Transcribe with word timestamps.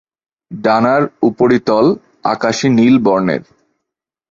ডানার 0.51 1.03
উপরিতল 1.29 1.85
আকাশী 2.23 2.67
নীল 2.69 2.95
বর্নের। 3.05 3.43